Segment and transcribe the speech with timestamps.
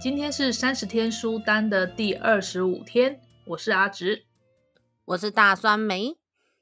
[0.00, 4.26] 今天是三十天书单的第二十五天，我是阿直，
[5.06, 6.16] 我是大酸梅，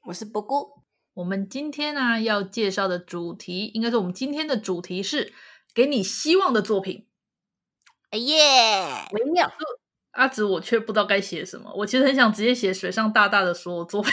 [0.07, 0.81] 我是布谷。
[1.13, 5.31] 我们今天呢、啊、要介绍的主题，应该是我们今天的主题是
[5.71, 7.05] 给你希望的作品。
[8.09, 9.51] 哎耶，微妙。
[10.13, 11.71] 阿直，我却不知道该写什么。
[11.75, 14.11] 我其实很想直接写水上大大的所有作品，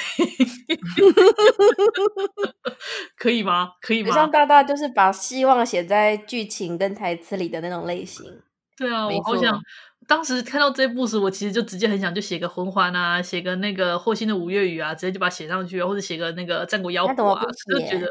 [3.16, 3.70] 可以吗？
[3.80, 4.08] 可以吗？
[4.08, 8.42] 水上大大就是把希望写在剧情跟台词里的那种类型。
[8.76, 9.60] 对啊，我好想。
[10.06, 18.06] 当时看到这部时，我其实就直接很想就写个魂环啊，写个那个霍心的五月雨啊，直接就把它写上去，或者写个那个战国妖狐啊，就觉得，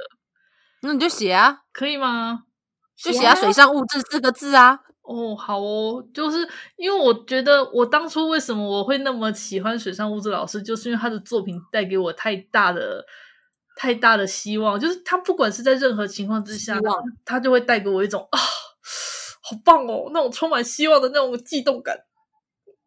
[0.81, 2.45] 那你就写啊，可以吗？
[2.95, 4.79] 就写啊水上物质四个字啊。
[5.03, 6.37] 哦，好哦，就是
[6.77, 13.05] 因为我觉得我当初为什么我会那么喜欢水上物质老师，就是因为他的作品带给我太大的、
[13.75, 16.79] 太大的希望，就是他不管是在任何情况之下，
[17.25, 18.39] 他就会带给我一种啊，
[19.43, 22.05] 好棒哦，那种充满希望的那种悸动感。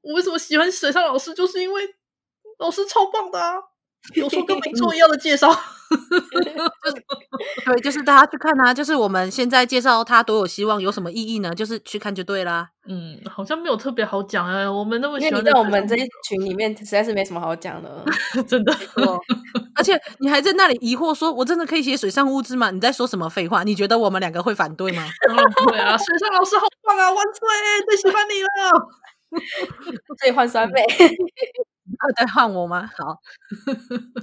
[0.01, 1.83] 我为什么喜欢水上老师，就是因为
[2.59, 3.57] 老师超棒的啊。
[4.15, 5.51] 有说跟没做一样的介绍，
[7.65, 11.55] 对，就是大家去看啊，就是我们现在介绍他多有希望，有什么意义呢？
[11.55, 12.69] 就是去看就对啦。
[12.89, 18.05] 嗯，好像没有特别好讲哎，我们那么喜欢，因为你在我们这一群里面实在是没什么好讲的，
[18.47, 18.73] 真的。
[19.77, 22.71] 而且你还在那里疑惑说，我真的可以写水上物资吗？
[22.71, 23.63] 你在说什么废话？
[23.65, 25.03] 你觉得我们两个会反对吗？
[25.69, 27.49] 对啊，水上老师好棒啊，万岁，
[27.87, 28.49] 最喜欢你了，
[30.19, 30.83] 可以换酸梅。
[31.99, 32.91] 啊，再换我吗？
[32.97, 33.21] 好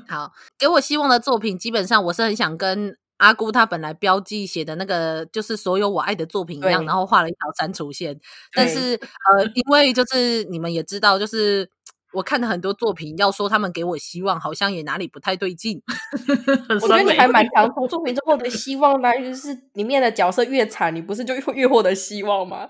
[0.08, 8.20] 好，给我希望的作品，基本上我是很想跟阿姑她本来标记写的那个，就是所有我爱的作品一样，然后画了一条删除线。
[8.54, 9.00] 但是
[9.32, 11.70] 呃，因为就是你们也知道，就是
[12.12, 15.82] 我看了很多作品，要说他们给我希望，好像也哪里不太对劲。
[16.82, 22.70] 我觉得你还蛮强，从作品中获得希望的，就是里面的角色越惨，你不是就 越获得希望吗？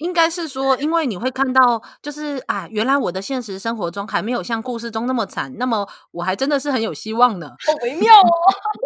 [0.00, 7.50] 应该是说，因为你会看到，就是啊，原来我的现实生活中还没有像故事中那么惨，那么我还真的是很有希望呢。
[7.66, 8.32] 好微妙哦，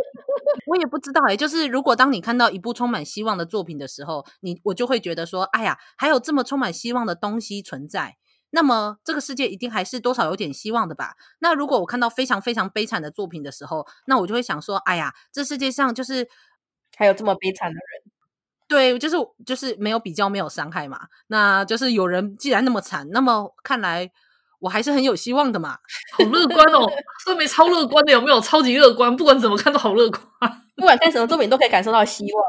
[0.67, 8.17] 我也不知道哎，就是如果当你看到一部充满希望的作品的时候，你我就会觉得说，哎呀，还有这么充满希望的东西存在，
[8.51, 11.15] 那么这个世界一定还是多少有点希望的吧？
[11.39, 16.29] 那如果我看到非常非常悲惨的作品的时候，那我就会想说，哎呀，这世界上就是
[16.97, 18.14] 还有这么悲惨的人。
[18.67, 21.01] 对，就是就是没有比较，没有伤害嘛。
[21.27, 24.11] 那就是有人既然那么惨，那么看来
[24.61, 25.79] 我还是很有希望的嘛。
[26.17, 26.91] 好乐观哦，
[27.25, 28.41] 说明超乐观的，有没有？
[28.41, 30.23] 超级乐观，不管怎么看都好乐观。
[30.77, 32.45] 不管看什么作品都可以感受到希望。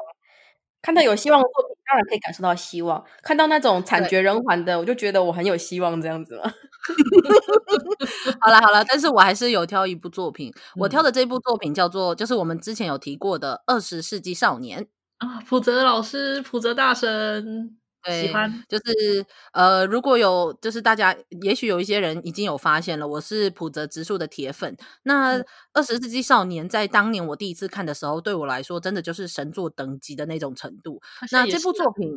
[0.81, 3.03] 看到有希望的作品，当然可以感受到希望。
[3.23, 6.43] 看到那种惨绝人寰的，我就觉得我很有希望，这样子嘛。
[8.39, 10.53] 好了好了，但是我还是有挑一部作品。
[10.77, 14.83] 我挑的这部作品叫做，就是我们之前有提过的《二十世纪少年》。
[15.19, 18.51] 啊，浦泽老师，浦泽大神，喜欢。
[18.67, 24.75] 就是呃，如果有，就是大家也许有一些人已经有发现了，我是浦泽直树的铁粉。
[25.03, 25.39] 那
[25.73, 31.01] 《二十世纪少年》在当年我第一次看的时候，对我来说真的就是神作等级的那种程度。
[31.31, 32.11] 那这部作品，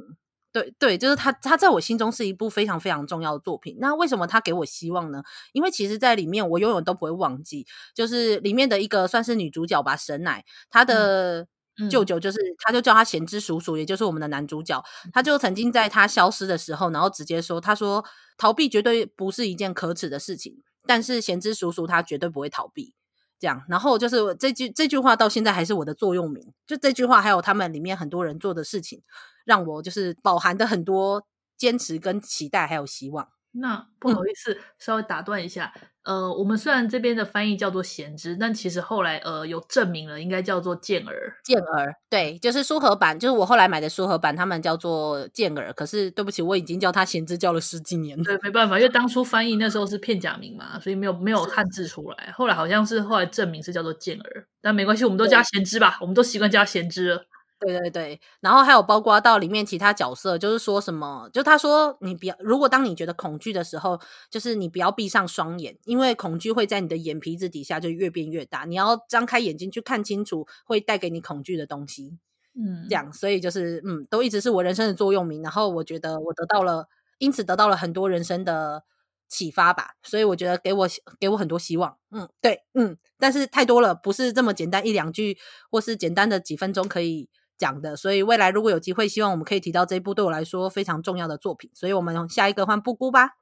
[0.52, 3.76] 对对，就是他，他在我心中是一部非常非常重要的作品。
[3.80, 5.22] 那为什么他给我希望呢？
[5.52, 7.64] 因为其实，在里面我永远都不会忘记，
[7.94, 11.42] 就是里面的一个算是女主角吧，神奶，她的。
[11.42, 11.48] 嗯
[11.90, 14.82] 舅舅就是，他就叫他贤之叔叔，也就是我们的男主角。
[15.12, 18.04] 他就曾经在他消失的时候，然后直接说：“他说
[18.36, 22.94] 逃避绝对不是一件可耻的事情，但是贤之叔叔他绝对不会逃避。”
[23.38, 26.52] 这样，然后就是这句这句话到现在还是我的座右铭。
[26.66, 29.02] 就这句话，还有他们里面很多人做的事情，
[29.44, 31.24] 让我就是饱含的很多
[31.56, 33.28] 坚持跟期待，还有希望。
[33.52, 35.72] 那不好意思，嗯、稍微打断一下。
[36.08, 41.34] 呃，我们虽然这边的翻译叫做贤之，但其实后来呃有证明了，应该叫做健儿。
[41.44, 45.70] 健儿，对，就是书盒版，就是我后来买的书盒版，他们叫做健儿。
[45.74, 48.24] 可是对不起，我已经叫他贤之叫了十几年了。
[48.24, 52.32] 对，没办法，因为当初翻译那时候是片假名嘛，所以没有没有汉字出来。
[52.34, 57.26] 后来好像是后来证明是叫做健儿，但没关系，我们都叫贤之吧，我们都习惯叫贤之了。
[57.60, 64.00] 对对对，然后还有包括到里面其他角色，就是说什么，就他说你不要，如果当你觉得恐惧的时候，
[64.30, 72.18] 就是你不要闭上双眼，因为恐惧会在你的眼皮子底下就越变越大，你要张开眼睛去看清楚会带给你恐惧的东西。
[72.54, 75.42] 嗯，这样，所以就是嗯，都一直是我人生的座右铭。
[75.42, 76.88] 然后我觉得我得到了，
[77.18, 78.82] 因此得到了很多人生的
[79.28, 79.94] 启发吧。
[80.02, 80.88] 所以我觉得给我
[81.20, 81.96] 给我很多希望。
[82.10, 85.38] 嗯，对，嗯，但是太多了，不是这么简单一两句
[85.70, 87.28] 或是简单的几分钟可以
[87.58, 87.96] 讲的。
[87.96, 91.70] 所以未来如果有机会，希望我们可以提到这一部对我来说非常重要的作品。
[91.74, 93.32] 所以我们下一个换布姑吧。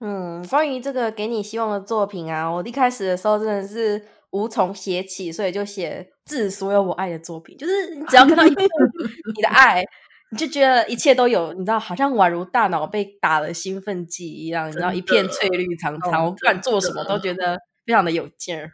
[0.00, 8.62] 嗯，关于这个给你希望的作品啊，我一开始的时候真的是无从写起，所以就写致所有我爱的作品，就是你只要看到一部
[9.36, 9.84] 你的爱，
[10.32, 18.70] 你就觉得一切都有，你知道，好像宛如大脑被打了兴奋剂一样，你知道，一片翠绿长长，我不管做什么都觉得非常的有劲儿。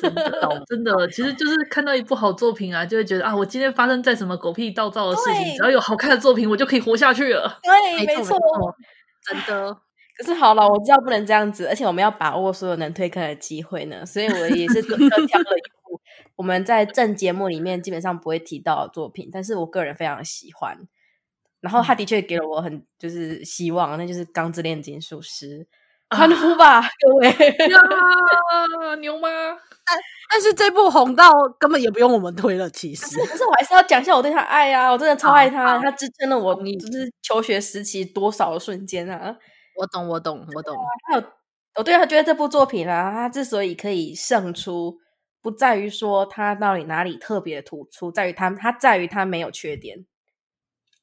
[0.00, 7.58] 真的，真的，其实就是看到一部好作品啊，就会觉得啊，我今天发生在什么狗屁倒灶的事情，只要有好看的作品，我就可以活下去了。
[7.62, 8.38] 对，没错，
[9.26, 9.76] 真的。
[10.16, 15.28] 可是好了，我知道不能这样子，而且我们要把握所有能推坑的机会呢，所以我也是挑了一
[15.82, 16.00] 部
[16.36, 20.78] 我们在正节目里面基本上不会提到的作品，但是我个人非常的喜欢，
[21.60, 25.60] 然后他的确给了我很就是希望，那就是《钢之炼金术师》，
[26.14, 27.28] 欢呼吧，各位
[28.82, 29.28] 啊，牛吗？
[29.84, 29.98] 但
[30.30, 39.36] 但是这部红到根本也不用我们推了，其实，可是，可是我还是要讲一下我对他爱啊，我真的超爱他，他支撑了我，你就是求学时期多少的瞬间啊。
[39.76, 40.74] 我懂，我懂，我懂。
[41.08, 41.24] 还有，
[41.76, 44.98] 我对他觉得这部作品啊，他之所以可以胜出，
[45.42, 50.06] 不在于说他到底哪里特别突出，在于他，他在于他没有缺点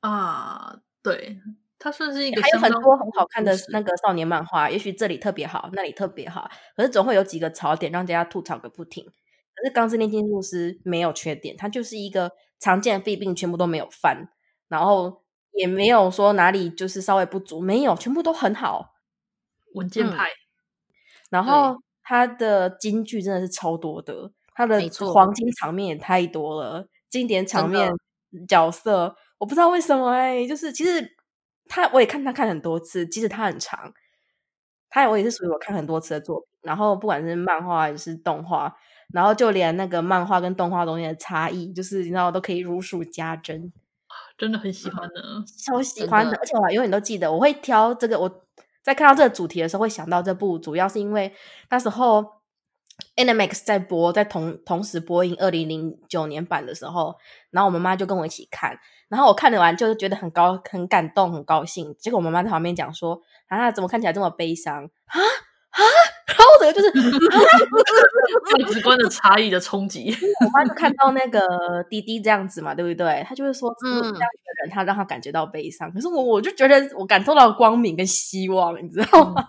[0.01, 0.77] 啊。
[1.03, 1.37] 对，
[1.83, 9.03] 他算是一个，还有很多很好看的那个少年漫画，也许这里特别好，那里特别好，可是总会有几个槽点让大家吐槽个不停。
[9.03, 14.29] 可是《钢之炼金术师》没有缺点，它就是一个常见的弊病，全部都没有犯，
[14.69, 15.21] 然后。
[15.55, 18.95] 也没有说哪里就是稍微不足，没有，全部都很好，
[19.75, 20.27] 文件派。
[20.27, 20.41] 嗯、
[21.29, 24.81] 然后它的金句真的是超多的，它的
[25.13, 27.87] 黄金场面也太多了，经典场面
[28.47, 31.07] 角色，我不知道为什么哎、欸，就是其实
[31.67, 33.93] 他我也看他看很多次，即使他很长，
[34.89, 36.47] 他我也是属于我看很多次的作品。
[36.61, 38.73] 然后不管是漫画还是动画，
[39.13, 43.71] 然后就连那个漫画跟动画中间的差异，就是你知道都可以如数家珍。
[44.37, 45.21] 真的很喜欢的，
[45.65, 48.19] 超喜欢的，的而且我还永远都记得，我会挑这个。
[48.19, 48.45] 我
[48.81, 51.33] 在看到这个主题的时候，会想到这部，主要是因为
[51.69, 52.25] 那时候
[53.15, 57.15] Animax 在播，在同同时播映二零零九年版的时候，
[57.51, 58.77] 然后我妈妈就跟我一起看，
[59.07, 61.95] 然后我看了完就是觉得很高、很感动、很高兴。
[61.99, 65.19] 结果我妈妈在旁边讲说：“啊，怎么看起来这么悲伤啊？”
[65.73, 65.81] 啊，
[66.27, 66.91] 然后整个就是
[68.51, 70.15] 价值观的差异的冲击。
[70.39, 73.25] 我妈就看到那个 滴滴这样子嘛，对不对？
[73.27, 74.19] 她就会说，这样的
[74.61, 75.91] 人，她让她感觉到悲伤。
[75.91, 79.43] 可是我，我就觉得我感受到光明跟希望，你知道吗？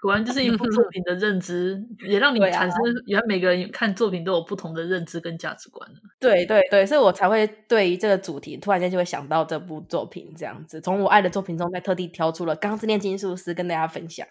[0.00, 5.88] 果然就是一部作品的认知，也让你产生，原来每个人看作品都有不同的认知跟价值观。
[6.18, 10.80] 对对对，所以我才会对于这个主题突然间就会想到这部作品这样子。
[10.80, 14.26] 从我爱的作品中，再特地挑出了《钢之炼金术师》跟大家分享。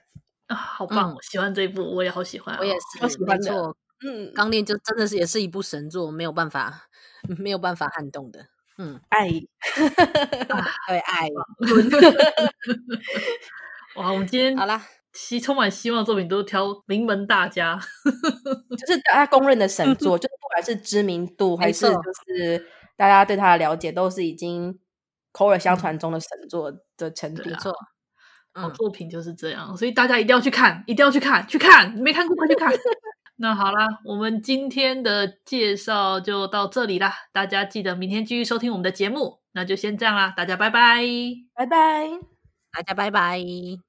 [0.48, 1.12] 啊，好棒！
[1.12, 3.77] 我、嗯、喜欢这一部，我也好喜欢、哦，我也是，喜欢没错。
[4.04, 6.88] 嗯，钢炼就真的是也是一部神作，没有办法，
[7.38, 8.48] 没有办法撼动的。
[8.80, 11.27] 嗯，爱，啊、 对爱。
[13.98, 14.81] 哇，我们今天好啦，
[15.19, 17.77] 希充满希望的作品都挑名门大家，
[18.77, 24.80] 就是大家公认的神作，就是不管是知名度还是就是大家对他的了解，都是已经
[25.33, 27.50] 口耳相传中的神作的程度。
[27.50, 27.74] 没错。
[28.54, 32.74] 好作品就是这样，所以大家一定要去看，一定要去看，去看，没看过快去看。
[33.38, 39.40] 那好啦，我们今天的介绍就到这里啦，大家记得明天继续收听我们的节目。
[39.52, 41.02] 那就先这样啦，大家拜拜，
[41.56, 42.09] 拜拜，
[42.71, 43.80] 大家拜拜。